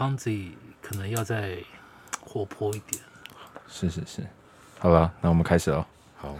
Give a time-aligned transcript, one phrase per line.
[0.00, 0.30] 胖子
[0.80, 1.58] 可能要再
[2.24, 3.02] 活泼一点。
[3.68, 4.26] 是是是，
[4.78, 5.84] 好了，那我们开始哦。
[6.16, 6.34] 好，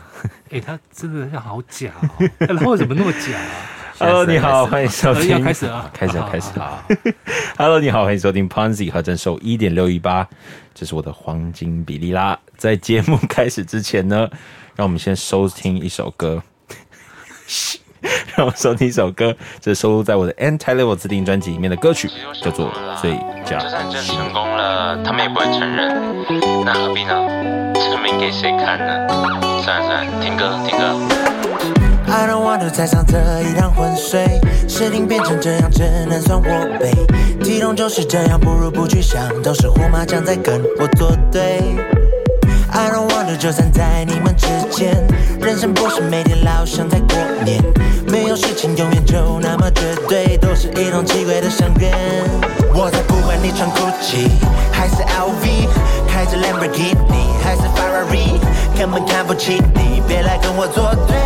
[0.49, 3.53] 哎、他真的要好假哦，然后怎么那么假啊？
[4.01, 5.29] Hello，你好，开欢迎收呃听。
[5.29, 6.65] 要开始啊，开始开始了。
[6.65, 6.85] 好好
[7.59, 10.27] Hello，你好，欢迎收听 Ponzi 和正收一点六一八，
[10.73, 12.41] 这是我的黄金比例啦。
[12.57, 14.27] 在节目开始之前呢，
[14.75, 16.43] 让我们先收听一首歌。
[18.37, 22.09] 让我收听一首歌，这是收录在我的 Anti Level 自定专辑里面的歌曲，
[22.43, 22.67] 叫做
[23.01, 23.13] 《最
[23.45, 25.95] 佳就算真新人成功了，他们也不会承认，
[26.65, 27.15] 那何必呢？
[27.75, 29.09] 证明给谁看呢？
[29.63, 30.97] 算了算了，听歌听歌。
[32.09, 36.91] I don't want to 再上这一趟浑水，事情变成这样，只能算我背。
[37.45, 41.61] 体重就是这样，不如不去想，都是胡麻将在跟我作对。
[42.73, 44.97] I don't want to 就站在你们之间，
[45.41, 47.61] 人生不是每天老像在过年，
[48.07, 51.91] 没有事情永远就那么绝对，都是一种奇怪的相约。
[52.73, 54.31] 我才不管你穿 Gucci
[54.71, 55.69] 还是 LV，
[56.09, 58.39] 开着 Lamborghini 还是 Ferrari，
[58.79, 61.17] 根本看不起你，别来跟我作对。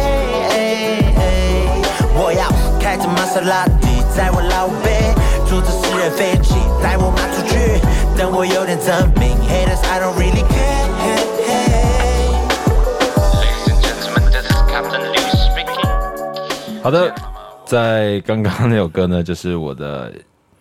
[2.16, 2.48] 我要
[2.80, 5.12] 开着玛莎拉蒂，载我老贝，
[5.46, 7.80] 坐着私人飞机带我妈出去，
[8.16, 10.73] 等我有点证明，Haters I don't really care。
[16.84, 17.14] 好的，
[17.64, 20.12] 在刚刚那首歌呢，就是我的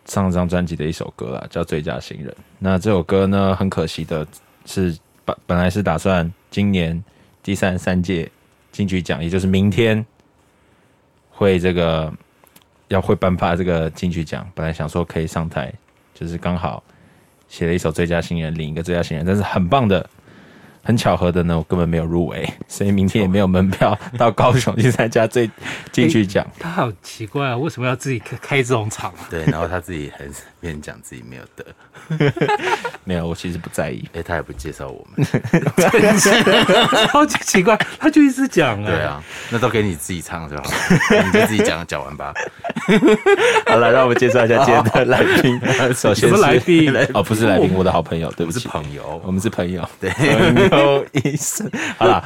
[0.05, 2.29] 上张专辑的一首歌啦，叫《最佳新人》。
[2.59, 4.25] 那这首歌呢，很可惜的
[4.65, 7.03] 是，本本来是打算今年
[7.43, 8.31] 第三十三届
[8.71, 10.05] 金曲奖，也就是明天
[11.29, 12.09] 会这个
[12.87, 15.73] 要会颁发这个金曲奖，本来想说可以上台，
[16.13, 16.81] 就是刚好
[17.49, 20.09] 写了一首最佳新人，领一个最佳新人，但是很棒的。
[20.83, 25.49] 很巧合的呢，我根本没有入围，所以明天也没有门票到高雄去参加最
[25.91, 26.45] 进去奖。
[26.59, 29.27] 他好奇怪啊，为什么要自己开开这种场啊？
[29.29, 31.65] 对，然后他自己还是边讲自己没有得，
[33.03, 34.07] 没有，我其实不在意。
[34.13, 35.27] 哎，他也不介绍我们，
[37.11, 38.87] 超级奇怪，他就一直讲啊。
[38.87, 42.33] 对啊，那都给你自己唱就好了，你就自己讲讲完吧。
[43.67, 45.59] 好了，让我们介绍一下今天的来宾。
[45.93, 51.69] 首先来宾哦，不是来宾，我的好朋友，对我们是不起，朋友，我们是朋友，对朋友医生。
[51.97, 52.23] 好了，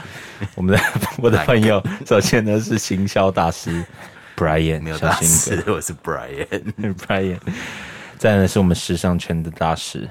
[0.53, 0.83] 我们的
[1.17, 3.83] 我的朋友，首先呢是行销大师
[4.35, 6.93] Brian，没有大师，哥我是 Brian。
[7.07, 7.39] Brian。
[8.17, 10.07] 再来呢是我们时尚圈的大师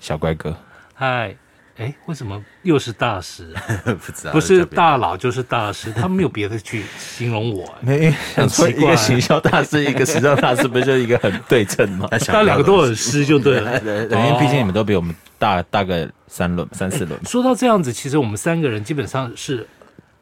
[0.00, 0.56] 小乖哥，
[0.94, 1.36] 嗨，
[1.76, 3.62] 哎，为什么又是大师啊？
[4.04, 12.08] 不知道，不是大佬就是大师，他没有别的去形容我、哎 没想说一奇怪个行销大师，一个时尚大师，不就一个很对称吗？
[12.26, 13.78] 他两个都很湿就对了。
[13.78, 17.18] 对，因为毕竟你们都比我们大大个三轮、三四轮。
[17.24, 19.66] 说到这样子，其实我们三个人基本上是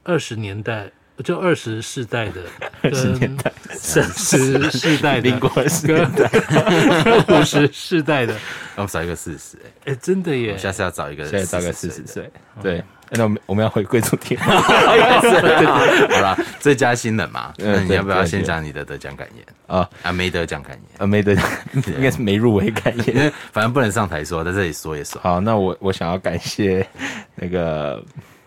[0.03, 0.91] 二十年代，
[1.25, 2.43] 就二十世代的，
[2.85, 6.05] 二十年代、三十世代的，民国十跟
[7.29, 8.35] 五十世代的，
[8.77, 10.57] 我们少一个四十，哎，哎，真的耶！
[10.59, 12.31] 下次要找一个现在大概四十岁，
[12.63, 12.83] 对。
[13.11, 14.43] 那我们我们要回归主题，的。
[14.43, 20.11] 好啦，最佳新人嘛，嗯那你要不要先讲你的得奖感言啊啊？
[20.11, 21.33] 没得奖感言，啊，没得，
[21.97, 23.17] 应该是没入围感因言。
[23.27, 25.23] 为反正不能上台说，在这里说也爽。
[25.23, 26.85] 好，那我我想要感谢
[27.37, 28.03] 那个，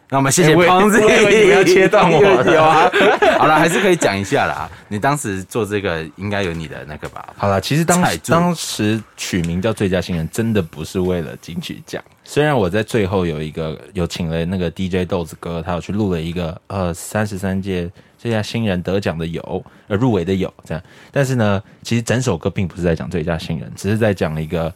[0.10, 2.90] 那我们谢谢哎我以胖子，我以为你们要切断我了 有啊。
[3.38, 4.70] 好了，还是可以讲一下啦。
[4.88, 7.34] 你当时做这个应该有你的那个吧？
[7.36, 12.02] 好了，其实当当时取名叫最佳新人，真的不是为了金曲奖。
[12.24, 20.82] 虽然我在最后有一个有请了那个 DJ 豆子哥，他有去录了一个呃三十三届最佳新人得奖的有，呃入围的有这样，
[21.12, 24.74] 但是呢，其实整首歌并不是在讲最佳新人，只是在讲一个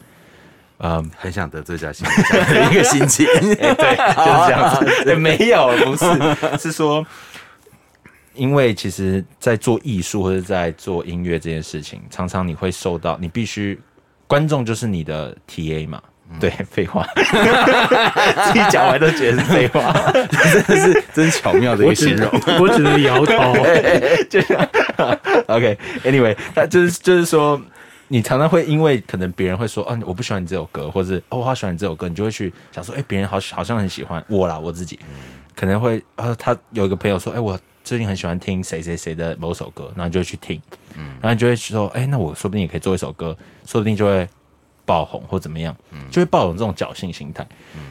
[0.82, 3.24] 呃很想得最佳新人奖的一个心情。
[3.40, 5.04] 对，就是这样子。
[5.04, 7.06] 对没有，不是，是说，
[8.34, 13.80] 因为其实，在做艺术或者在做音乐这件事情，常常你会受到，你必须
[14.26, 16.02] 观众就是你的 TA 嘛。
[16.40, 19.92] 对，废话， 自己讲完都觉得是废话，
[20.40, 22.26] 真的是真巧妙的一个形容。
[22.58, 23.54] 我只能摇头。
[24.30, 24.66] 就这样。
[25.48, 27.60] OK，Anyway，、那就是就是说，
[28.12, 35.00] 你常常会因为可能别人会说，嗯，我不喜欢你这首歌，或者是哦，我好喜欢你这首歌，你就会去想说，哎、别人好好像很喜欢我啦，我自己。
[35.56, 40.60] 可能会，呃，他有一个朋友说，哎、我最近很喜欢听谁谁谁的某首歌，然后你就会去听，
[40.94, 43.34] 嗯，然后你就会说，哎、那我说不定也可以做一首歌，
[43.64, 44.28] 说不定就会
[44.84, 45.74] 爆红或怎么样，
[46.10, 47.48] 就会抱有这种侥幸心态。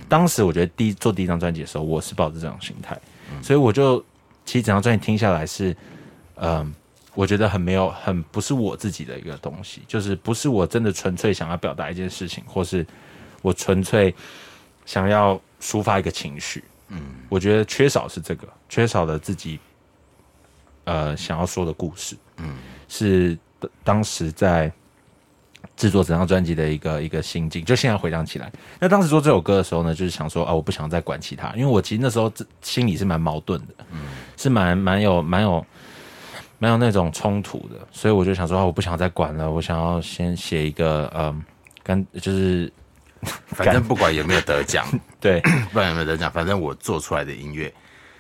[0.08, 2.96] 当时我觉得第一做第一张专辑的时候，我是抱着这种心态，
[3.42, 4.00] 所以我就
[4.46, 5.76] 其实整张专辑听下来是，
[6.36, 6.72] 嗯、
[7.14, 12.86] 我觉得很没有，很不是我自己的一个东西，就是不是我真的纯粹想要表达一件事情，或是
[13.42, 14.14] 我纯粹
[14.86, 16.64] 想要抒发一个情绪。
[16.88, 19.60] 嗯，我觉得缺少是这个，缺少了自己
[20.86, 22.16] 呃想要说的故事。
[22.38, 23.38] 嗯，是
[23.84, 24.72] 当时在
[25.78, 34.00] 制作整张专辑的一个一个心境，就现在回想起来，那当时做这首歌的时候呢，就是想说啊，我不想再管其他，因为我其实那时候自心里是蛮矛盾的，嗯，
[34.38, 35.66] 是蛮蛮有蛮有蛮有
[36.62, 41.42] 那种冲突的，所以我就想说啊，我不想再管了，我想要先写一个嗯，
[41.84, 42.72] 跟就是
[43.48, 44.86] 反正不管有没有得奖，
[45.20, 45.40] 对。
[45.42, 47.72] 不管有没有得奖，反正我做出来的音乐，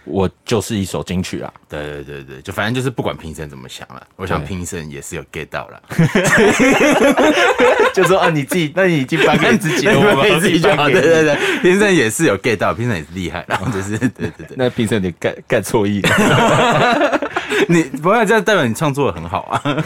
[0.06, 4.48] 我就是一首金曲啊，对对对对，就反正就是不管评审怎么想了，我想对。
[4.48, 5.82] 评审也是有 get 到了，
[7.94, 10.90] 就说啊，你自己，那你已经颁给自己了，我们自己就好。
[10.90, 16.02] 对对对，评审也是有 get 到，评审也是厉害，然后就是对对对，那评审你干干错意。
[16.02, 17.20] 了，
[17.72, 19.62] 你不要这样代表你创作的很好啊，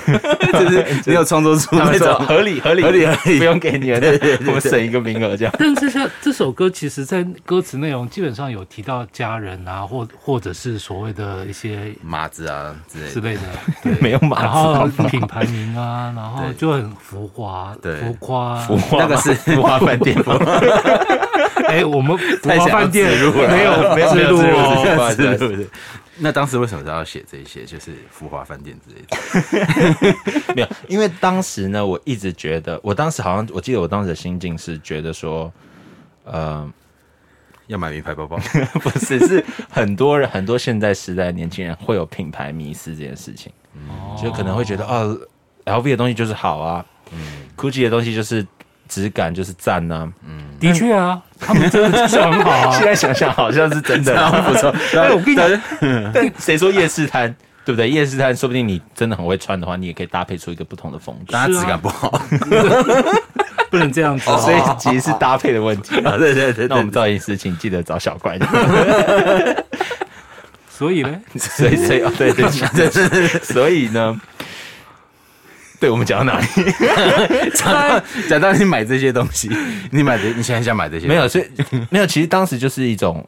[0.54, 3.38] 就是你有创作出那种合理合理合理合理。
[3.40, 5.54] 不用给你了，对对对我们省一个名额这样。
[5.60, 13.42] 但是像这首歌，其实在歌词内容基本上有提到家人啊，或或者是所谓的一些马子啊之类的，之类的，
[13.84, 17.96] 对，没有马子然后品牌名啊， 然后就很浮华，对。
[17.96, 20.16] 浮夸，浮夸那个是浮华饭店，
[21.68, 25.12] 哎，我们浮太想要华饭店没有没有植入没有哦，
[26.17, 27.65] 那当时为什么要写这些？
[27.65, 30.53] 就是浮华饭店之类的。
[30.56, 35.51] 没有，因为当时呢，我一直觉得，我当时好像我记得我当时的心境是觉得说，
[36.23, 36.71] 呃，
[37.67, 38.38] 要买名牌包包，
[38.81, 43.51] 不是，是很多人很多现在时代的年轻人会有品牌迷思这件事情，
[44.21, 45.19] 就可能会觉得哦
[45.65, 47.19] ，LV 的东西就是好啊，嗯
[47.57, 48.45] ，GUCCI 的东西就是
[48.88, 52.86] 质感就是赞呐、嗯的确啊，他们真的就是很好啊 现。
[52.86, 54.16] 在想想好像是真的，
[54.48, 54.70] 不错。
[55.00, 55.62] 哎，我跟你讲，
[56.14, 57.34] 但谁说夜市摊
[57.66, 57.90] 对不对？
[57.90, 61.26] 夜市摊说不定你真的很会穿的话，你也可以搭配出一个不同的风格。
[61.32, 62.22] 但它质感不好。
[63.72, 66.00] 不能这样子所以其实是搭配的问题。
[66.02, 68.38] 啊，对对对，那我们造型师请记得找小怪。
[70.70, 74.20] 所以呢，所以，所以哦，对对对，所以呢，
[75.86, 76.48] 对我们讲到哪里？
[77.54, 79.48] 讲到讲到你买这些东西，
[79.92, 81.06] 你买的你现在想买这些？
[81.06, 81.48] 没有，所以
[81.92, 82.08] 没有。
[82.08, 83.24] 其实当时就是一种，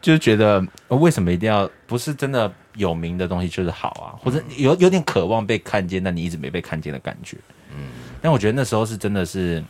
[0.00, 7.36] 就是觉得、呃为什么一定要不是真的有名的东西就是好啊，或者有有点渴望被看见，但你一直没被看见的感觉。
[7.76, 7.88] 嗯，
[8.20, 9.60] 但我觉得那时候是真的是，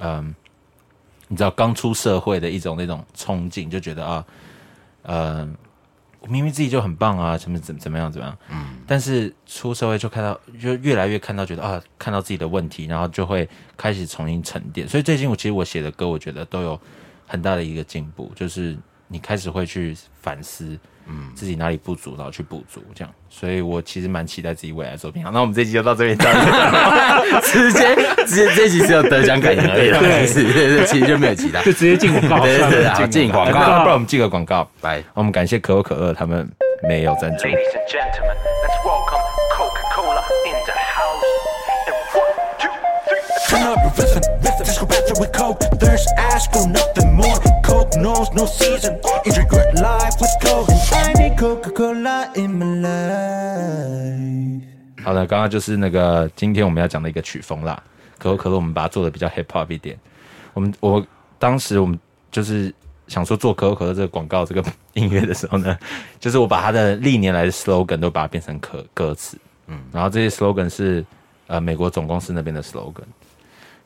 [0.00, 0.34] 嗯，
[1.28, 4.24] 你知道刚出社会的一种那种冲劲，就觉得啊，
[5.04, 5.67] 呃，我
[6.28, 14.88] 明明自己就很棒啊，什么怎怎么样怎么样，嗯，但是出社会就看到，就越来越看到觉得啊，看到自己的问题，然后就会开始重新沉淀。
[14.88, 16.80] 所以最近我其实我写的歌，我觉得都有
[17.26, 18.76] 很大的一个进步，就是
[19.08, 23.12] 你开始会去反思，嗯，自己哪里不足，然后去补足，这样。
[23.30, 25.24] 所以我其实蛮期待自己未来的作品。
[25.24, 26.18] 好，那我们这集就到这边，
[27.42, 27.96] 直接
[28.26, 31.62] 直接这一集只有得奖感言而已了，对其实对对，其实就没有其他。
[31.62, 32.44] 就直接进广告。
[32.44, 34.70] 对对对进广告不然不然我们进个广告。
[34.80, 35.02] 拜。
[35.14, 36.46] 我们感谢可口可乐，他们
[36.86, 37.44] 没有赞助。
[37.44, 39.22] Ladies and gentlemen, let's welcome
[39.56, 41.24] Coca-Cola in the house.
[41.86, 42.68] And one, two,
[43.08, 43.22] three.
[43.48, 44.64] Turn up your rhythm, rhythm.
[44.66, 45.60] Just go better with Coke.
[45.80, 47.38] Thirst, ask for nothing more.
[47.64, 48.97] Coke knows no season.
[51.38, 54.60] Coca-Cola in my life
[55.04, 57.80] 好的，刚刚就是那个今天我们要讲的一个曲风啦。
[58.18, 59.96] 可口可乐我们把它做的比较 hip hop 一点。
[60.52, 61.06] 我们我
[61.38, 61.96] 当时我们
[62.32, 62.74] 就是
[63.06, 64.64] 想说做可口可乐这个广告这个
[64.94, 65.78] 音乐的时候呢，
[66.18, 69.38] 就是我把它的历年来的 slogan 都把它变成可歌词，
[69.68, 71.06] 嗯，然后这些 slogan 是
[71.46, 73.04] 呃美国总公司那边的 slogan，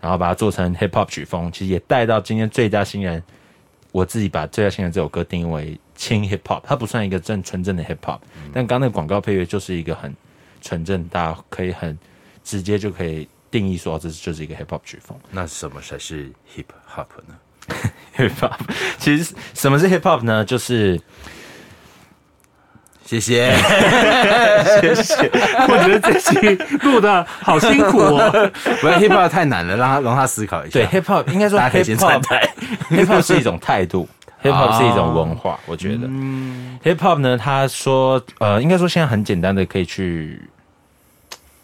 [0.00, 3.22] 然后把它做成 hip hop 曲风，其实也带到今天最佳新人。
[3.92, 8.18] 我自己把最佳新人这首歌定义为轻 hip hop，它不算一个正纯正的 hip hop，、
[8.52, 10.12] 但刚刚那个广告配乐就是一个很
[10.60, 11.96] 纯正，大家可以很
[12.42, 15.16] 直接就可以定义说这就是一个 hip hop 曲风。
[15.30, 17.38] 那什么才是 hip hop 呢？
[18.16, 18.58] hip hop
[18.98, 20.44] 其实什么是 hip hop 呢？
[20.44, 21.00] 就是
[23.04, 23.52] 谢谢。
[24.80, 25.30] 谢谢
[25.68, 26.54] 我觉得这期
[26.86, 28.30] 录的好辛苦哦。
[28.80, 30.72] 不是 hip hop 太难了，让他让他思考一下。
[30.72, 32.54] 对 hip hop 应该说大家可以 hip 先转 hop 台。
[32.90, 34.08] hip hop 是一种态度，
[34.42, 36.06] hip hop 是一种文化，我觉得。
[36.84, 40.40] hip hop 呢，他说呃，应该说现在很简单的可以去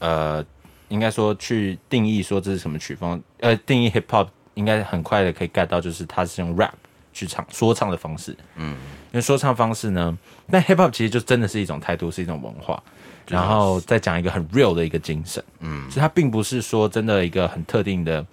[0.00, 0.44] 呃，
[0.88, 6.70] 应该说去定义说这是什么曲风，呃，定义 hip hop 应该很快的可以 get 到，就是它是用 rap
[7.12, 8.36] 去唱说唱的方式。
[8.56, 8.70] 嗯，
[9.12, 10.16] 因为说唱方式呢，
[10.50, 12.82] 但 hip hop 其实就真的是一种态度，是一种文化。
[13.26, 18.26] 然后再讲一个很 real 的一个精神，嗯，所以它并不是说真的一个很特定的，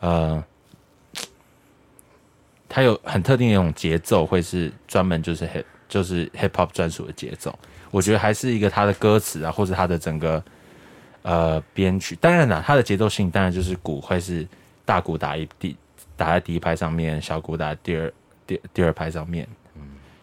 [0.00, 0.44] 呃，
[2.68, 7.58] 它有很特定的一种节奏，会是专门就是 hip 就是 hip hop 专属的节奏。
[7.90, 10.44] 我觉得还是一个它的歌词啊，或者它的整个
[11.22, 12.14] 呃编曲。
[12.20, 14.46] 当然啦，它的节奏性当然就是鼓会是
[14.84, 15.74] 大鼓打一第
[16.18, 18.12] 打在第一拍上面，小鼓打第二
[18.46, 19.61] 第第二拍上面，嗯，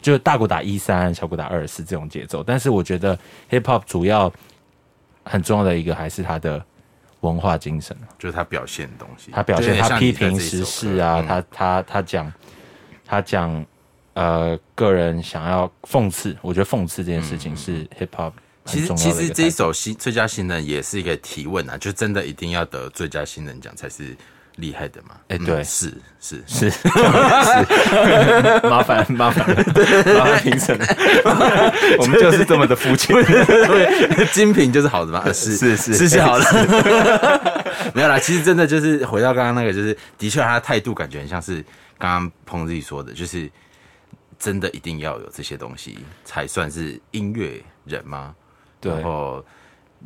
[0.00, 2.42] 就是大鼓打一三，小鼓打二四这种节奏。
[2.42, 3.18] 但是我觉得
[3.50, 4.32] hip hop 主要
[5.24, 6.64] 很重要的一个还是它的
[7.20, 7.96] 文化精神。
[8.18, 12.32] 就是他表现的东西，他表现他批评时事啊，他他他讲
[13.04, 13.66] 他讲
[14.14, 18.32] 呃个人想要讽刺，我觉得讽刺这件事情是 hip hop
[18.66, 24.16] 其实其实这一首新最佳新人也是一个提问啊，就真的一定要得最佳新人奖才是
[24.60, 25.14] 厉害的嘛？
[25.28, 26.88] 嗯哎对是是 是是
[28.68, 29.48] 麻烦麻烦
[30.16, 30.78] 麻烦评审，
[31.98, 33.14] 我们就是这么的肤浅。
[33.24, 35.22] 对，精品就是好的嘛？
[35.24, 38.18] 呃是是是是是好的，没有啦。
[38.18, 41.64] 其实真的就是回到刚刚那个，就是的确他的态度感觉很像是
[41.98, 43.50] 刚刚彭自己说的，就是
[44.38, 48.34] 真的一定要有这些东西才算是音乐人吗？
[48.80, 49.44] 对然后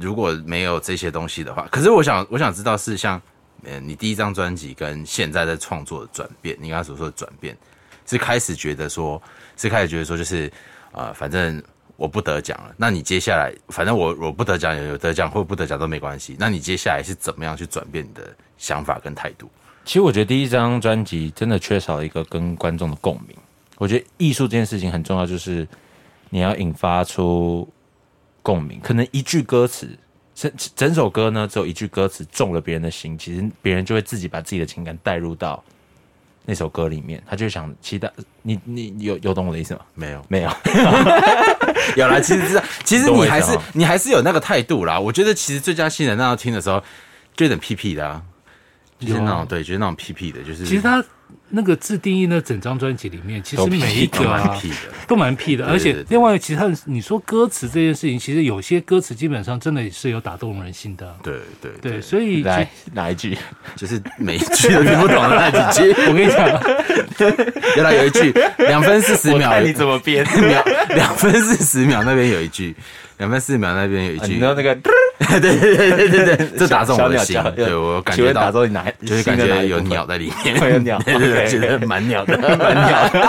[0.00, 3.20] 如果没有这些东西的话，可是我想我想知道是像
[3.66, 7.56] 嗯你第一张专辑跟现在在创作的转变，你刚刚所说的转变，
[8.06, 9.21] 是开始觉得说，
[9.56, 10.50] 是开始觉得说就是
[10.92, 11.62] 呃反正。
[11.97, 16.35] 我不得奖了，那你接下来，反正我我不得奖，有得奖或不得奖都没关系。
[16.40, 19.49] 那你接下来是怎么样去转变你的想法跟态度？
[19.85, 23.37] 其实我觉得第一张专辑真的缺少一个跟观众的共鸣。
[23.78, 25.64] 我觉得艺术这件事情很重要，就是
[26.30, 27.73] 你要引发出
[28.42, 28.80] 共鸣。
[28.80, 29.97] 可能一句歌词，
[30.34, 35.62] 整整首歌呢只有一句歌词中了别人的心，其实别人就会自己把自己的情感带入到
[36.44, 38.12] 那首歌里面，他就想期待
[38.42, 39.80] 你你你有有懂我的意思吗？
[39.94, 40.50] 没有，没有，
[41.96, 44.98] 有啦，其实是，其实你还是你还是有那个态度啦。
[45.00, 46.82] 我觉得其实最佳新人那要听的时候，
[47.36, 48.20] 就有点屁屁的啊，
[48.98, 51.02] 就是那种对，就是那种屁屁的，就是其实他
[51.54, 54.75] 那个自定义那整张专辑里面，其实每一个都蛮啊屁的。
[55.06, 61.14] 都蛮屁的，而且另外其他你说歌词这件事情，其实有些歌词基本上真的是有打动人心的啊。
[61.23, 63.37] 对对对，所以其来哪一句？
[63.76, 65.94] 就是每一句都听不懂的那几句。
[66.08, 66.49] 我跟你讲，
[67.76, 70.25] 原来有一句两分四十秒，你怎么编？
[70.40, 72.75] 秒两分四十秒那边有一句，
[73.18, 78.84] 两分四十秒那边有一句啊你知，道那个对对对对对对，这打中我的心对我感觉到打中你哪？
[79.04, 83.28] 就是感觉有鸟在里面，会有鸟对对觉得 蛮鸟的， 蛮鸟的。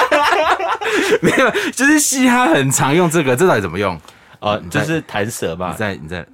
[1.21, 3.99] 没有，就是嘻哈很常用这个，这到底怎么用？
[4.39, 5.77] 哦，就是弹舌吧你。
[5.77, 6.25] 再你再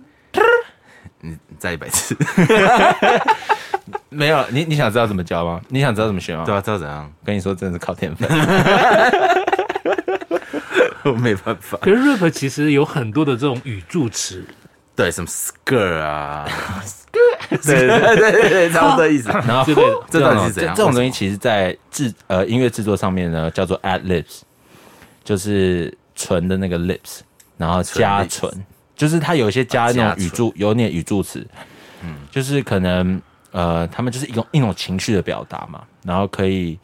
[1.22, 2.16] 你你再一百次，
[4.10, 5.62] 没有，你你想知道怎么教吗？
[5.70, 6.44] 你想知道怎么学吗？
[6.46, 7.12] 对啊，知道怎样？
[7.24, 8.28] 跟你说，真的是靠天分。
[11.04, 11.78] 我没办法。
[11.82, 14.44] 可是 rap 其实有很多的这种语助词，
[15.02, 16.48] 对，什么 skr 啊，
[17.12, 19.30] 对对对对对对，差不多意思。
[19.48, 19.66] 然后
[20.12, 20.76] 这到底是怎样？
[20.76, 24.42] 这种东西，其实在制呃音乐制作上面呢，叫做 ad lips，
[25.24, 27.22] 就是纯的那个 lips，
[27.58, 28.66] 然后加唇唇，
[28.96, 31.44] 就是它有一些加那种语助，有点语助词，
[32.04, 33.20] 嗯，就是可能
[33.52, 36.78] 呃，他们就是一种一种情绪的表达嘛，然后可以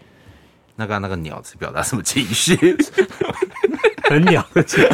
[0.76, 2.76] 那刚刚那个鸟是表达什么情绪？
[4.10, 4.88] 很鸟的词。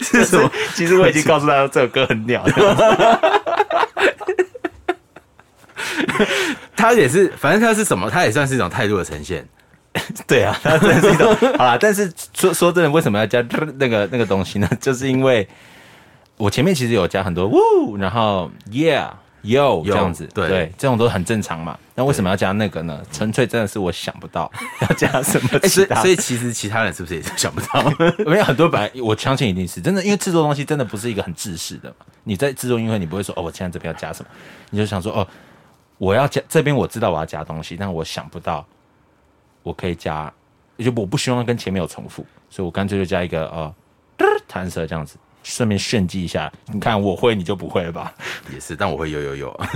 [0.00, 0.50] 是什么？
[0.74, 2.44] 其实我已经告诉大家这首歌很鸟
[6.76, 9.46] 他也是，反正他是什么，他也算是一种态度的呈现。
[10.28, 11.76] 对啊，他真的是一种好啦。
[11.80, 13.44] 但是说说真的，为什么要加
[13.78, 14.68] 那个那个东西呢？
[14.80, 15.48] 就是因为
[16.36, 19.08] 我前面其实有加很多 woo，然后 yeah
[19.42, 21.78] yo 这样子，对这种都很正常嘛。
[21.94, 23.02] 那为什么要加那个呢？
[23.12, 24.50] 纯粹真的是我想不到
[24.82, 26.00] 要加什么哎，所其他。
[26.00, 27.82] 以所以其实其他人是不是也是想不到？
[28.26, 32.06] 没有很多本来我相信一定是真的，因为制作东西真的不是一个很制式的嘛。
[32.24, 34.30] 你在制作音乐，你不会说哦，我现在这边要加什么，
[34.70, 35.26] 你就想说哦，
[35.98, 38.66] 我要加这边我知道我要加东西，但我想不到
[39.62, 40.32] 我可以加，
[40.78, 43.74] 就我不希望跟前面有重复，所以我干脆就加一个呃
[44.46, 45.16] 弹舌这样子，
[45.48, 46.52] 顺便炫技一下。
[46.72, 48.12] 你看我会，你就不会吧？
[48.52, 49.60] 也是，但我会有有有。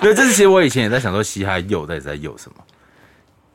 [0.00, 2.56] 对，这是其实我以前也在想说，嘻哈又到底在有什么？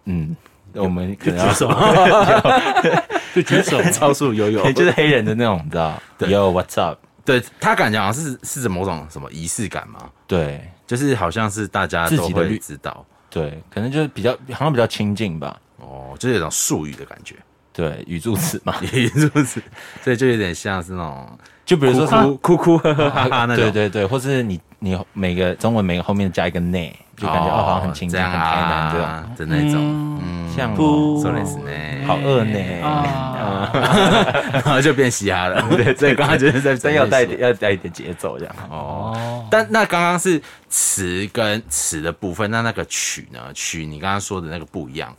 [0.06, 0.36] 嗯，
[0.74, 1.70] 我们可能举要手，
[3.34, 3.82] 就举手。
[3.92, 7.00] 超速游泳， 就是黑人的那种，你知道对？Yo what's up？
[7.25, 15.58] 对他感觉好像是是某种什么仪式感嘛，对就是好像是大家都会自己的知道对，可能就是比较好像比较亲近吧。
[15.78, 17.36] 哦，就是有种术语的感觉，
[17.74, 19.62] 对，语助词嘛，也是不是？
[20.03, 21.27] 所以就有点像是那种
[21.65, 33.72] 就比如说哭哭哭哭呵呵哈哈那种，对对对，或是你你每个中文每个后面加一个内，就感觉哦好像很亲近、很开朗这种，啊的那种，嗯，像说的是呢，好饿呢，啊，
[34.53, 35.62] 然后就变嘻哈了。
[35.75, 38.56] 对，所以刚刚就是在真 要带要带一点节奏这样。
[38.70, 39.48] 哦。
[39.50, 43.39] 但那刚刚是词跟词的部分，那那个曲呢？
[43.53, 45.15] 曲你刚刚说的那个不一样，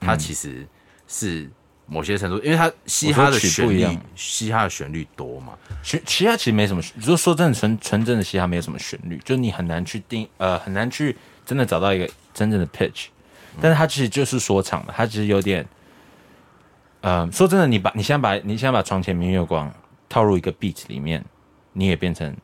[0.00, 0.66] 它其实
[1.06, 1.50] 是
[1.92, 13.08] 某些程度，因为它嘻哈的曲旋律不一样，嘻哈的旋律多嘛，其其他其实没什么，就说真的纯纯正的嘻哈没有什么旋律，就你很难去定呃很难去真的找到一个真正的 pitch，
[13.60, 15.68] 但是它其实就是说唱嘛，它其实有点，
[17.02, 19.70] 呃，说真的，你把你先把你先把床前明月光
[20.08, 21.22] 套入一个 beat 里面，
[21.74, 22.34] 你也变成，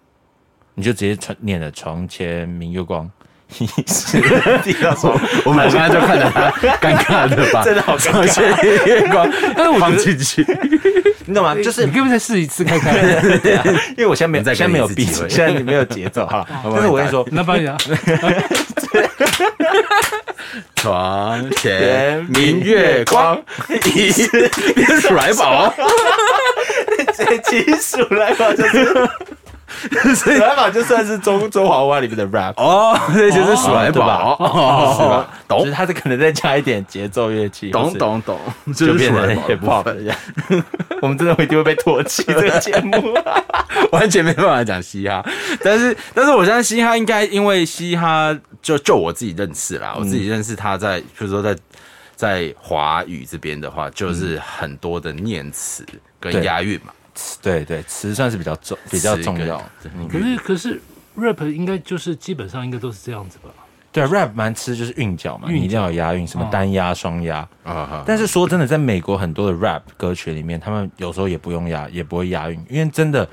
[0.75, 3.11] 你就直接传念了床前明月光，疑
[3.87, 4.21] 是
[4.63, 5.19] 地上霜。
[5.45, 6.51] 我们刚才就看着他
[6.81, 9.29] 尴尬的吧真的好尴尬床前月光
[9.81, 10.45] 放进去，
[11.25, 11.55] 你懂吗？
[11.63, 12.95] 就是你可不可以再试一次看看？
[13.97, 16.47] 因为我现在没有，再给现在没有比，你一次机会现在没有节奏哈。
[16.63, 17.77] 但是我跟你说，那帮你啊，
[20.77, 23.41] 床前明月光，
[23.95, 25.73] 疑是你是鼠来宝，
[27.17, 29.09] 这其实鼠来宝就是，
[30.17, 35.31] 鼠来宝就算是中中华湾里面的 rap，哦，这就是鼠来对吧宝，哦是吧？
[35.47, 38.39] 懂就是它是可能再加一点节奏乐器，懂懂懂，
[38.75, 40.19] 就就是变成鼠来宝 hip 的部 hop 分这样。
[41.03, 43.15] 我们真的会一定会被唾弃这个节目。
[43.93, 45.25] 完全没办法讲嘻哈，
[45.63, 51.57] 但是但是我相信嘻哈应该因为嘻哈就就我自己认识啦，我自己认识他在，比如说在
[52.17, 55.87] 在华语这边的话，就是很多的念词
[56.19, 56.93] 跟对押韵嘛，
[57.43, 59.63] 对对，词算是比较重，比较重要。
[59.95, 60.81] 嗯可是可是
[61.17, 63.51] rap 应该就是基本上应该都是这样子吧？
[63.91, 67.39] 对，rap 蛮吃就是韵脚嘛，你一定要有押韵，什么哦单押、双押。
[67.65, 73.29] 啊哈，但是说真的，在美国很多的 rap 歌曲里面，他们有时候也不用押，也不会押韵，因为真的，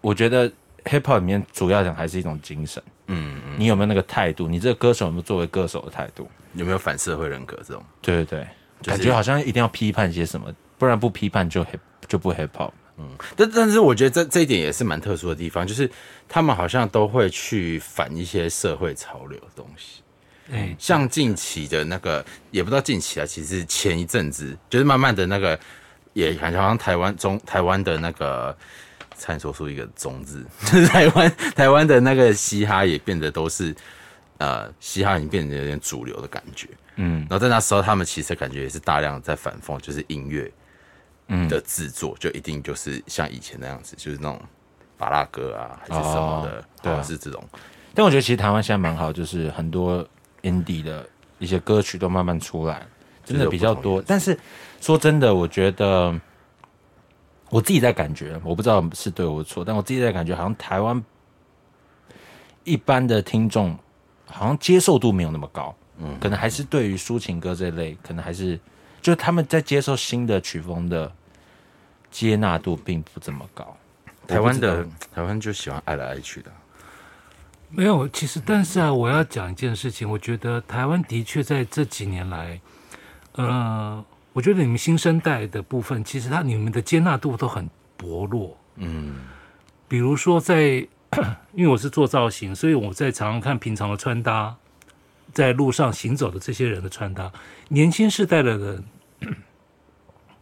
[0.00, 0.48] 我觉得
[0.84, 2.82] hip hop 里面主要讲还是一种精神。
[3.08, 4.48] 嗯嗯，你有没有那个态度？
[4.48, 6.28] 你这个歌手有没有作为歌手的态度？
[6.54, 7.82] 有没有反社会人格这种？
[8.00, 8.46] 对对对，
[8.80, 12.70] 就是感觉好像一定要批判些什么，不然不批判就 hip 就不 hip hop。
[13.36, 15.90] 但但是我觉得这这一点也是蛮特殊的地方，就是
[16.28, 20.02] 他们好像都会去反一些社会潮流的东西。
[20.50, 25.58] 哎，像近期的那个，也不知道近期啊，其实前一阵子就是慢慢的那个，
[26.12, 28.56] 也感觉好像台湾中台湾的那个，
[29.18, 33.74] 差点说出一个“中”字，就 是台湾台湾的那个嘻哈也变得都是，
[34.38, 36.68] 呃，嘻哈已经变得有点主流的感觉。
[36.94, 40.52] 嗯然后在那时候，他们其实感觉也是大量在反讽，就是音乐嗯
[41.48, 44.40] 的制作，就一定就是像以前那样子，就是那种
[44.96, 47.42] 巴拉歌啊，还是什么的哦，对是这种，
[47.94, 50.06] 但我觉得其实台湾现在蛮好，就是很多
[50.42, 51.06] indie 的
[51.38, 52.86] 一些歌曲都慢慢出来，
[53.24, 54.02] 真的比较多。
[54.06, 54.38] 但是
[54.80, 56.18] 说真的，我觉得
[57.50, 61.02] 我自己在感觉，我不知道是对或错，但我自己在感觉，好像台湾
[62.64, 63.76] 一般的听众
[64.26, 68.58] 好像接受度没有那么高，嗯，可能还是对于抒情歌这类，可能还是
[69.06, 71.12] 就他们在接受新的曲风的
[72.10, 73.76] 接纳度并不怎么高。
[74.26, 76.50] 台湾的台湾就喜欢爱来爱去的，
[77.68, 82.60] 没有，其实但是啊，我要讲一件事情，我觉得台湾的确在这几年来，
[83.34, 88.58] 呃，我觉得你们新生代的部分，其实他你们的接纳度都很薄弱。
[88.74, 89.20] 嗯，
[89.86, 90.84] 比如说在，
[91.54, 94.56] 因为我是做造型，所以我在常常看平常的穿搭，
[95.32, 97.30] 在路上行走的这些人的穿搭，
[97.68, 98.84] 年轻世代的人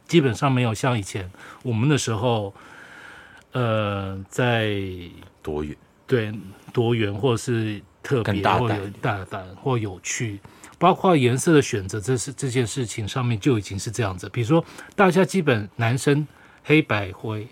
[0.07, 1.31] 基本上没有像以前
[1.63, 2.55] 我们的时候，
[3.53, 4.75] 呃，在
[5.43, 5.77] 多元。
[6.07, 6.31] 对
[6.71, 10.39] 多元或者是特别更大或有大胆或有趣，
[10.79, 14.29] 包括颜色的选择，这是这件事情上面就已经是这样子。
[14.29, 14.63] 比如说，
[14.95, 16.29] 大家基本男生
[16.63, 17.49] 黑白灰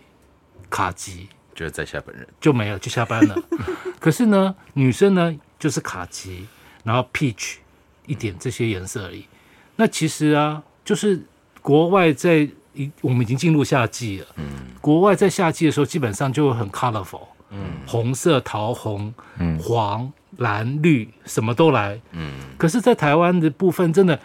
[0.68, 3.34] 卡其就是在下本人，就没有，就下班了。
[3.98, 6.46] 可是呢，女生呢就是卡其，
[6.84, 7.54] 然后 peach
[8.04, 9.26] 一点这些颜色而已。
[9.76, 11.20] 那其实啊，就是
[11.60, 14.44] 国外在一我们已经进入夏季了，嗯，
[14.80, 19.58] 国外在夏季的时候基本上就会很 colorful，嗯，红色、桃红、嗯。
[19.58, 24.18] 黄、蓝、绿什么都来，嗯，可是，在台湾的部分，真的，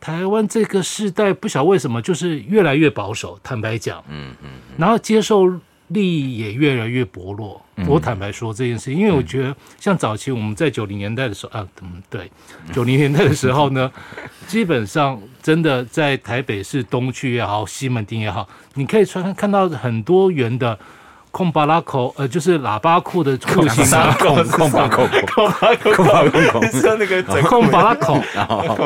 [0.00, 3.36] 台湾这个世代不晓得为什么就是越来越保守。
[3.42, 5.52] 坦白讲，嗯嗯，然后接受
[5.92, 7.60] 力也越来越薄弱。
[7.86, 12.30] 我坦白说这件事，因为我觉得像早期我们在九零年代的时候啊，嗯，对，
[12.72, 13.90] 九零年代的时候呢，
[14.46, 20.78] 基本上真的在台北市东区也好，西门町也好，你可以穿看到很多元的。
[21.34, 28.20] 空巴拉口，呃，就是喇叭裤的裤型啊， 空空吧空空吧空空，是那个整空巴拉口，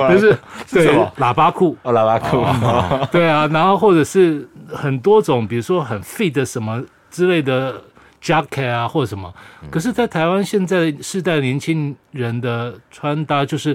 [0.09, 0.39] 就是
[0.71, 2.47] 对喇叭裤，哦，喇叭裤，
[3.11, 6.81] 对啊，然后或者是很多种，比如说很 fit 的什么
[7.17, 7.83] 之类的
[8.23, 9.33] jacket 啊，或者什么。
[9.71, 13.75] 可是，在台湾现在世代年轻人的穿搭就是，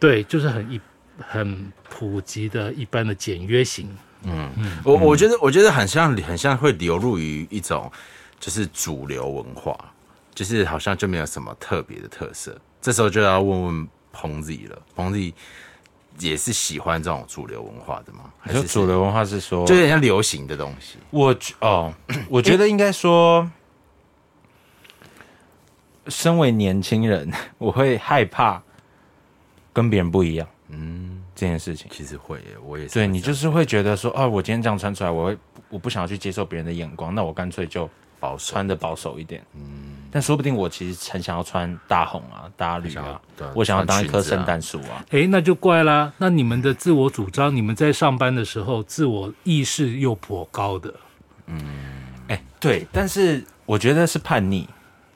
[0.00, 0.80] 对，就是很一
[1.20, 3.88] 很普及的一般的简约型。
[4.24, 4.50] 嗯
[4.84, 7.90] 我我觉得我觉得很像很像会流入于一种
[8.40, 9.78] 就是主流文化，
[10.34, 12.58] 就是好像就没有什么特别的特色。
[12.82, 15.32] 这时候就要问问彭子了，彭子
[16.20, 18.32] 也是喜欢这种主流文化的吗？
[18.38, 20.98] 还是主流文化是说，就有点像流行的东西？
[21.10, 21.92] 我觉哦，
[22.28, 23.50] 我觉得应该说，
[26.08, 28.62] 身为年轻人， 我会害怕
[29.72, 30.46] 跟别人不一样。
[30.68, 31.90] 嗯，这件事情。
[31.90, 33.06] 其实会耶，我也是对。
[33.06, 39.42] 你就是会觉得说，哦，我今天这样穿出来，我会我不想要去接受别人的眼光，那我干脆就保守穿的保守一点。
[39.54, 39.79] 嗯，
[40.10, 43.20] 但说不定我其实很想要穿大红啊、大绿啊
[43.54, 45.04] 我想要当一棵圣诞树啊。
[45.10, 46.12] 诶，那就怪啦。
[46.18, 50.92] 那你们的自我主张，你们在上班的时候自我意识又颇高的，
[51.46, 51.62] 嗯
[52.28, 54.68] 哎、对，但是我觉得是叛逆，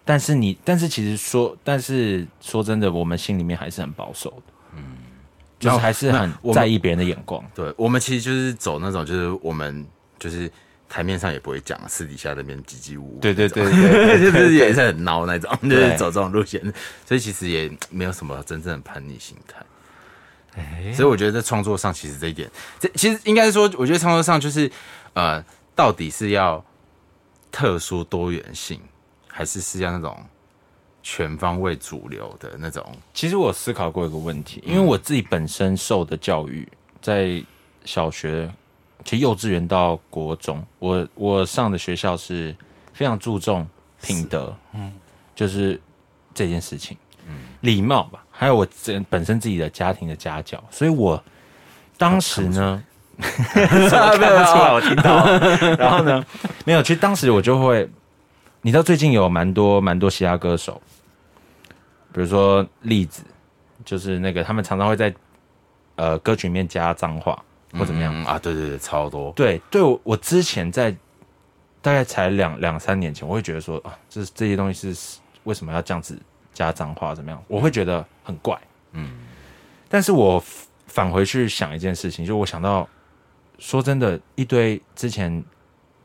[0.04, 4.96] 但是你，但是其实说，但是说真的，我们心里面还是很保守的，嗯，
[5.58, 7.42] 就是还是很在意别人的眼光。
[7.54, 9.86] 对我们其实就是走那种，就是我们
[10.18, 10.50] 就是
[10.94, 16.62] 台面上也不会讲，私底下那边唧唧呜呜，对对对对对 就是也是很孬那种，就是走这种路线，
[17.04, 19.56] 所以其实也没有什么真正的叛逆心态。
[20.54, 24.70] 哎，所以我觉得在创作上，其实这一点，这其实应该说，我觉得创作上就是，
[25.14, 26.64] 呃，到底是要
[27.50, 28.80] 特殊多元性，
[29.26, 30.16] 还是是要那种
[31.02, 32.96] 全方位主流的那种？
[33.12, 36.68] 其实我思考过一个问题，因为我自己本身受的教育，
[37.02, 37.42] 在
[37.84, 38.48] 小学，
[39.04, 42.54] 其实幼稚园到国中，我我上的学校是
[42.92, 43.66] 非常注重
[44.02, 44.92] 品德，嗯，
[45.34, 45.80] 就是
[46.32, 46.96] 这件事情，
[47.28, 51.22] 嗯，礼貌吧，还有我这本身自己的家庭的家教，所以我
[51.96, 52.82] 当时呢，
[53.20, 55.26] 什么看不出来，我听到，
[55.76, 56.24] 然后呢，
[56.64, 57.88] 没有，其实当时我就会，
[58.62, 60.80] 你知道最近有蛮多蛮多嘻哈歌手。
[62.12, 63.24] 比如说例子，
[63.84, 65.12] 就是那个他们常常会在
[65.96, 67.36] 呃歌曲里面加脏话
[67.78, 68.14] 或怎么样。
[68.14, 68.38] 嗯啊？
[68.38, 69.32] 对对对，超多。
[69.32, 70.90] 对，对我我之前在
[71.82, 76.18] 大概才两两三年前，我会觉得说啊，这这些东西是为什么要这样子
[76.52, 77.42] 加脏话怎么样？
[77.48, 78.58] 我会觉得很怪。
[78.92, 79.10] 嗯，
[79.88, 80.42] 但是我
[80.86, 82.88] 返回去想一件事情，就我想到，
[83.58, 85.44] 说真的，一堆之前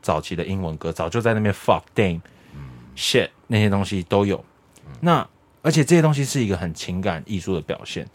[0.02, 2.20] 早期的英文歌早就在那边 fuck damn、
[2.96, 4.44] shit 那些东西都有。
[5.00, 5.26] 那
[5.62, 8.06] 而且这些东西是一个很情感艺术的表现。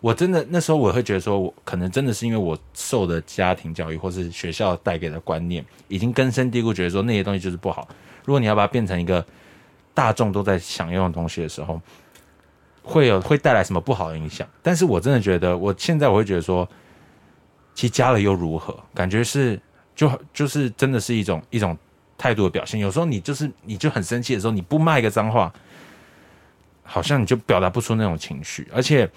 [0.00, 7.88] 我真的那时候我会觉得说，我可能真的是因为我受的家庭教育或是学校带给的观念，已经根深蒂固，觉得说那些东西就是不好。
[8.24, 9.24] 如果你要把它变成一个
[9.94, 11.80] 大众都在享用的东西的时候，
[12.82, 14.46] 会有会带来什么不好的影响？
[14.62, 16.68] 但是我真的觉得，我现在我会觉得说，
[17.74, 18.78] 其实加了又如何？
[18.94, 19.60] 感觉是
[19.94, 21.76] 就就是真的是一种一种
[22.18, 22.78] 态度的表现。
[22.78, 25.52] 有时候你就是你就很生气的时候，你不骂一个脏话，
[26.84, 29.10] 好像你就表达不出那种情绪，而且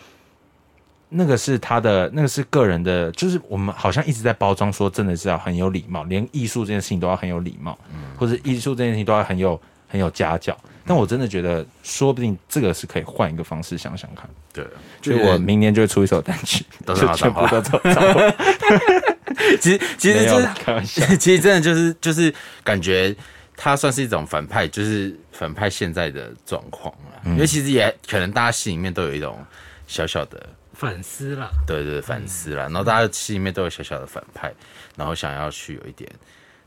[1.10, 7.78] 那个是他的那个是个人的，就是我们好像一直在包装说，真的是要很有礼貌，连艺术这件事情都要很有礼貌，
[8.16, 10.58] 或者艺术这件事情都要很有很有家教。
[10.86, 14.28] 但我真的觉得，说不定这个是可以换一个方式想想看。
[14.52, 14.66] 对，
[15.04, 17.80] 所以我明年就会出一首单曲，都是全部都走。
[19.62, 21.06] 其实其实就是开玩笑。
[21.18, 23.16] 其实真的就是就是感觉
[23.56, 27.22] 他算是一种反派，就是反派现在的状况了。
[27.26, 29.38] 因为其实也可能大家心里面都有一种
[29.86, 30.44] 小小的
[30.80, 31.50] 反思啦。
[31.68, 34.54] 对对对反思啦，然后大家心里面都有小小的反派，
[34.96, 36.10] 然后想要去有一点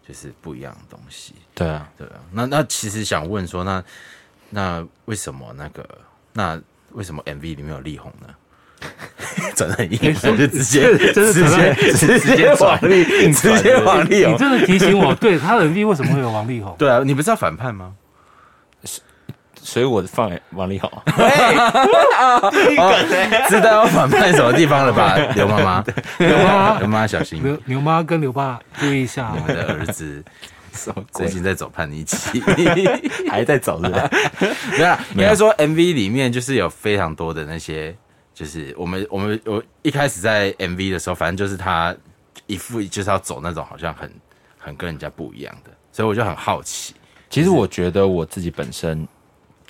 [0.07, 1.35] 就是不一样的东西。
[1.55, 3.83] 对啊，对啊，那那其实想问说，那
[4.51, 5.89] 那为什么那个
[6.35, 6.61] 那
[6.93, 8.29] 为什么 MV 里面有力宏呢？
[9.55, 10.83] 转的很硬，我就直接
[11.15, 14.35] 真的直接直接往力直接往力宏。
[14.35, 16.75] 你真的提醒我，对他的 MV 为什么会有王力宏？
[16.77, 17.95] 对啊，你不是要反叛吗？
[19.65, 20.91] 所以我放给王力宏。
[23.49, 25.17] 知道要反叛什么地方了吧？
[25.37, 25.85] 刘妈妈，
[26.19, 29.39] 刘妈妈刘妈妈小心，刘牛妈跟刘爸注意一下哦。
[29.47, 30.23] 我的儿子
[31.13, 32.43] 最近在走叛逆期。
[33.31, 34.11] 还在走是吧？
[34.77, 37.97] 没有，应该说 MV 里面就是有非常多的那些，
[38.35, 41.95] 就是我们我们我一开始在 MV 的时候，反正就是他
[42.47, 44.13] 一副就是要走那种好像很
[44.59, 46.95] 很跟人家不一样的，所以我就很好奇。
[47.31, 49.07] 其实我觉得我自己本身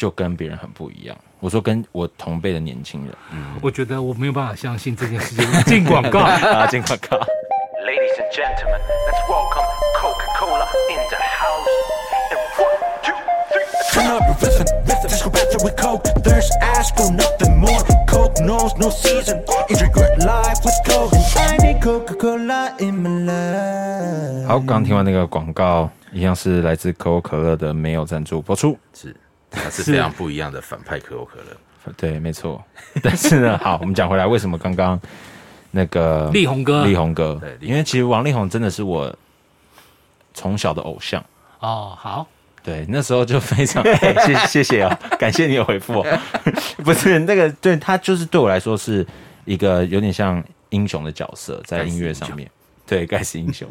[0.02, 1.16] 就跟别人很不一样。
[1.38, 3.14] 我说跟我同辈的年轻人
[3.62, 5.46] 我觉得我没有办法相信这件事情。
[5.62, 7.18] 进广告，啊，进广告。
[7.18, 9.64] Ladies and gentlemen, let's welcome
[10.00, 11.68] Coca-Cola in the house.
[12.32, 13.14] And one, two,
[13.52, 13.62] three,
[13.92, 15.08] Turn up your rhythm, rhythm.
[15.08, 16.02] Just go better with Coke.
[16.24, 17.78] There's ask for nothing more.
[18.08, 19.44] Coke knows no season.
[19.68, 21.14] Enjoy good life with Coke.
[21.38, 24.48] And I need Coca-Cola in my life.
[24.48, 28.76] 好，刚刚听完那个广告，一样是来自可口可乐的没有赞助播出。
[28.92, 29.14] 是，
[29.52, 31.56] 它是非常不一样的反派可口可乐。
[31.96, 32.62] 对，没错。
[33.02, 35.00] 但是呢，好，我们讲回来，为什么刚刚
[35.70, 39.12] 那个力宏哥力宏哥对因为其实王力宏真的是我
[40.32, 41.22] 从小的偶像。
[41.58, 42.26] 哦，好，
[42.62, 43.82] 对，那时候就非常
[44.26, 46.18] 谢谢谢哦，感谢你有回复哦。
[46.84, 49.06] 不是那个，对他就是对我来说是
[49.44, 52.48] 一个有点像英雄的角色，在音乐上面，
[52.86, 53.68] 对，盖世英雄。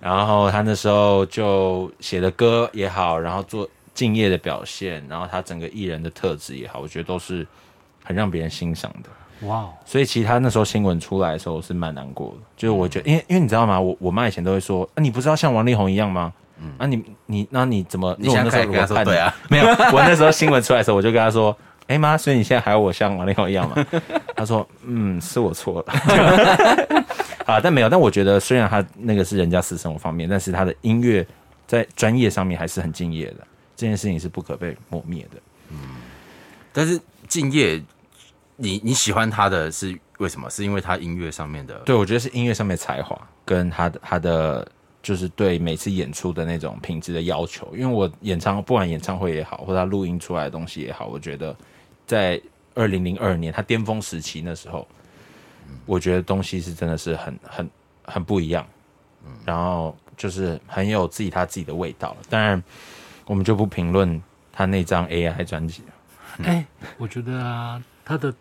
[0.00, 7.44] 然后他那时候就写的歌也好，然后做敬业的表现，然后他整个艺人的特质也好，我觉得都是
[8.04, 9.08] 很让别人欣赏的。
[9.48, 12.36] 哇哦，所以其实他那时候新闻出来的时候，我是蛮难过的。
[12.56, 13.80] 就是我觉得，因为因为你知道吗？
[13.80, 16.32] 我我妈以前都会说，啊，你不是要像王力宏一样吗？
[16.58, 18.14] 嗯啊你，你那你怎么？
[18.18, 21.54] 你现在因为我那时候可以跟他说对啊， 没有，我那时候新闻出来的时候，我就跟他说，
[21.86, 23.86] 哎、妈，所以你现在还要我像王力宏一样吗？
[24.34, 25.92] 他说，嗯，是我错了。
[27.44, 31.24] 啊，但没有，但我觉得虽然他那个是人家私生活方面，但是他的音乐
[31.66, 35.40] 在专业上面还是很敬业的，这件事情是不可被磨灭的。
[35.70, 35.76] 嗯
[36.72, 37.82] 但是敬业，
[38.56, 40.50] 你你喜欢他的是为什么？
[40.50, 44.70] 是因为他音乐上面的对，我觉得是音乐上面才华，跟他的他的
[45.02, 47.66] 就是对每次演出的那种品质的要求。
[47.74, 51.56] 因为我演唱不管演唱会也好，或者他录音出来的东西也好，我觉得
[52.06, 52.38] 在
[52.74, 54.86] 二零零二年他巅峰时期那时候，
[55.86, 57.70] 我觉得东西是真的是很很
[58.04, 58.66] 很不一样，
[59.46, 62.16] 然后就是很有自己他自己的味道了。
[62.28, 62.62] 当然，
[63.26, 66.44] 我们就不评论他那张 AI 专辑了。
[66.44, 66.64] 哎、
[66.96, 68.32] 我觉得啊，他的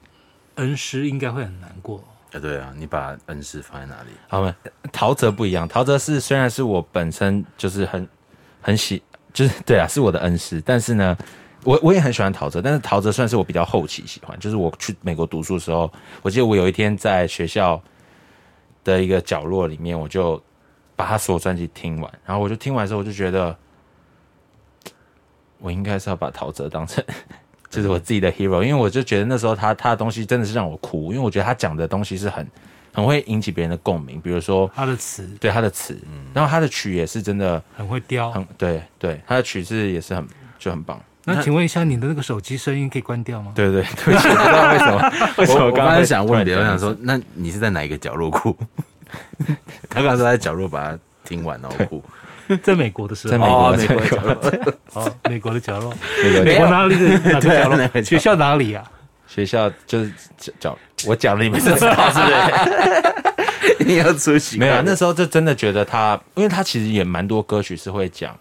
[0.55, 2.03] 恩师应该会很难过。
[2.33, 4.09] 啊，对啊，你把恩师放在哪里？
[4.27, 4.53] 好吗？
[4.91, 8.07] 陶喆不一样，陶喆是虽然是我本身就是很
[8.61, 9.01] 很喜，
[9.33, 11.17] 就是对啊，是我的恩师，但是呢，
[11.63, 15.89] 我我也很喜欢陶喆，但是陶喆算是我比较后期喜欢，就是我去美国读书的时候，
[16.21, 17.81] 我记得我有一天在学校
[18.83, 20.41] 的一个角落里面，我就
[20.97, 23.57] 把他所有专辑听完，然后我就听完之后，我就觉得
[25.59, 27.03] 我应该是要把陶喆当成。
[27.69, 32.47] 就是我自己的 hero，因为我就觉得那时候他他的东西真的是让我哭，因为我觉得他讲的东西是很
[32.93, 35.99] 很会引起别人的共鸣，比如说他的词对他的词，
[36.33, 38.31] 然后他的曲也是真的很会雕。
[38.31, 40.25] 很对对，他的曲子也是很
[40.57, 41.01] 就很棒。
[41.25, 43.51] 那请问一下，你的那个手机声音可以关掉吗？
[43.53, 48.55] 对对对，不起我不知道为什么 为什么我我刚才刚想问别人，我想说，那你是在哪一个角落哭？
[49.89, 52.01] 他刚刚说在角落把它听完然后哭。
[52.63, 53.55] 在美国的时候，在美国。
[53.55, 54.73] 哦美国在角落。
[54.93, 55.93] 哦，美国的角落，
[56.43, 56.95] 美国哪里？
[56.97, 57.87] 的哪个角落？
[57.87, 58.83] 角学校哪里啊？
[59.27, 60.11] 学校就是
[60.59, 63.83] 讲我讲了你们就知道是不是？
[63.83, 64.57] 你要出席。
[64.57, 68.37] 没有啊，那时候就真的觉得他，因为他其实也蛮多歌曲是会讲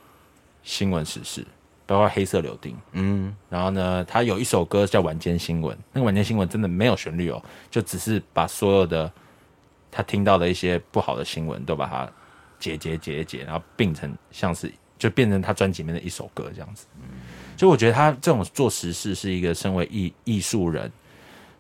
[0.62, 1.45] 新闻时事，
[1.87, 2.77] 包括黑色柳丁。
[2.93, 9.11] 嗯，然后呢，他有一首歌叫《晚间新闻》，那个晚间新闻真的没有旋律哦，就只是把所有的
[9.90, 12.09] 他听到的一些不好的新闻都把它
[12.64, 16.87] 解解解解，然后并成像是就变成他专辑里面的一首歌这样子。
[17.59, 20.90] 所以我觉得他这种做实事是一个身为艺艺术人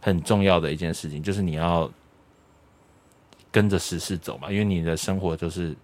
[0.00, 1.90] 很重要的一件事情，就是你要
[3.52, 5.76] 跟着时事走嘛，因为你的生活就是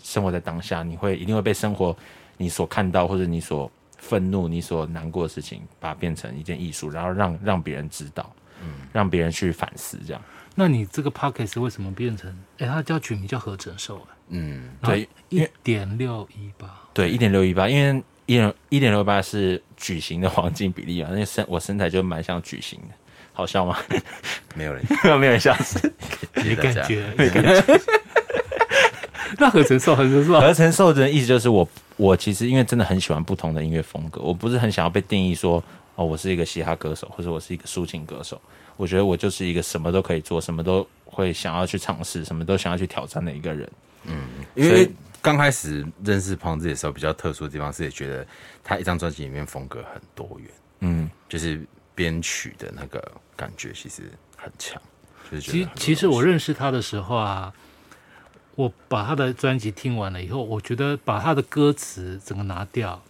[0.00, 1.96] 生活在当下，你会一定会被生活
[2.36, 10.22] 你所看到或者你所愤怒、你所难过的事情，把它变成一件艺术，然后让让别人知道，嗯让别人去反思，这样
[10.54, 12.36] 那你这个 p o c k e t 为什么变成？
[12.58, 22.94] 哎，它叫取名叫合成兽哎，嗯，对因一为点六一八，对，一点六一八，因为一点一点六八是矩形的黄金比例嘛，那身我身材就蛮像矩形的，
[23.32, 23.78] 好笑吗？
[24.54, 24.82] 没有人，
[25.18, 25.92] 没有人笑死。
[26.34, 26.54] 没。
[26.54, 27.80] 感觉，没感觉。
[29.38, 35.62] 那合成兽，合成兽，合成兽的意思就是我，我其实因为真的很喜欢不同的音乐风格，我不是很想要被定义说，
[35.94, 38.40] 哦，我是一个嘻哈歌手，或者我是一个抒情歌手。
[38.76, 43.68] 我觉得我就是一个什么都可以做，什么都会想要去尝试，什么都想要去挑战的一个人。
[44.54, 44.90] 因为
[45.20, 48.26] 刚开始认识胖子的时候，比较特殊的地方是也觉得
[48.62, 51.60] 他一张专辑里面风格很多元，嗯，就是
[51.94, 53.02] 编曲的那个
[53.36, 54.80] 感觉其实很强。
[55.40, 57.52] 其很多其实我认识他的时候啊，
[58.54, 63.02] 我把他的专辑听完了以后，我觉得把他的歌词整个拿掉，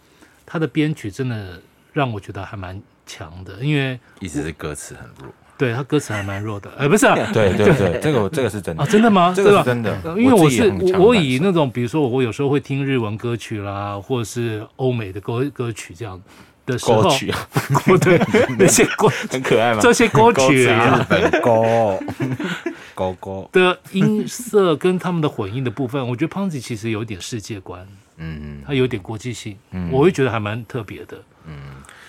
[0.45, 1.61] 他的编曲真的
[1.93, 8.81] 让我觉得还蛮强的，因为意思是歌词很弱，对他歌词还蛮弱的，呃，不是啊， 对对对，这个我这个是真的。
[8.81, 9.33] 啊，真的吗？
[9.35, 9.59] 这个吧？
[9.59, 16.19] 是真的呃因为我是我以那种比如说我有时候会听日文歌曲啦，或者是欧美的歌歌曲这样
[16.65, 17.47] 的时候，歌曲啊，
[17.87, 18.17] 哦 对
[18.57, 19.81] 那些歌 很可爱嘛。
[19.81, 21.05] 这些歌曲啊。
[21.09, 21.99] 本歌。
[22.95, 27.85] 高高，的音色跟他们的混音的部分，我觉得胖子其实有点世界观，
[28.17, 29.57] 嗯，他有点国际性，
[29.89, 31.17] 我会觉得还蛮特别的，
[31.47, 31.53] 嗯，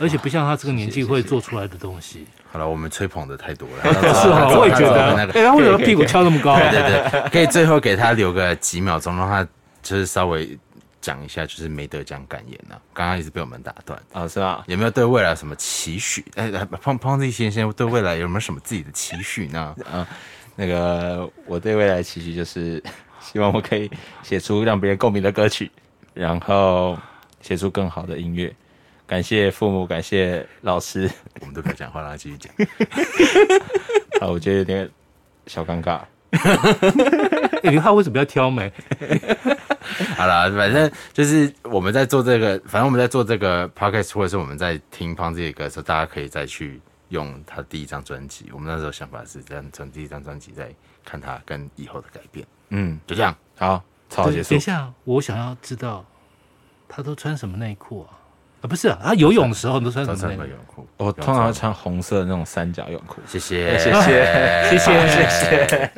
[0.01, 3.85] 而且不像他这个年纪会做出来的东西，好了，我们吹捧的太多了，
[4.15, 6.57] 是啊， 我也觉得，哎，那个，他为什么屁股翘那么高？
[6.57, 9.47] 对对对， 可以最后给他留个几秒钟，让他
[9.83, 10.59] 就是稍微
[11.01, 14.65] 讲一下，就是没得奖感言呐、刚刚一直被我们打断，啊，是吧？
[14.67, 16.25] 有没有对未来有什么期许？
[16.37, 19.77] 哎，哎胖胖子先生对未来有没有什么自己的期许呢？
[20.57, 22.83] 那个我对未来的期许就是，
[23.21, 23.91] 希望我可以
[24.23, 25.71] 写出让别人共鸣的歌曲，
[26.13, 26.99] 然后
[27.41, 28.53] 写出更好的音乐。
[29.11, 31.11] 感谢父母，感谢老师。
[31.41, 32.53] 我们都不要讲话，让他继续讲。
[34.23, 34.89] 啊，我觉得有点
[35.49, 36.03] 小尴尬。
[37.65, 38.73] 哎， 他为什么要挑眉？
[40.17, 48.49] 好了，反正就是我们在做这个，反正我们在做这个 podcast，或者是我们在听胖子的歌的时候，大家可以再去用他第一张专辑。
[48.53, 50.73] 我们那时候想法是这样，从第一张专辑再
[51.05, 53.35] 看他跟以后的改变，嗯，就这样。
[53.59, 54.61] 好，超好结束等一。
[54.61, 56.07] 下，我想要知道
[56.89, 58.15] 他都穿什么内裤啊？
[58.61, 60.35] 啊，不是啊，他游泳的时候都穿什早么？
[60.35, 63.21] 泳裤，我通常会穿红色的那种三角泳裤。
[63.27, 64.01] 谢谢，谢谢
[64.71, 65.93] 谢谢，谢谢。